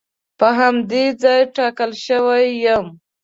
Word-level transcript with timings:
په 0.39 0.47
همدې 0.59 1.03
ځای 1.23 1.41
ټاکل 1.55 1.91
شوی 2.05 2.43
یم. 2.65 2.85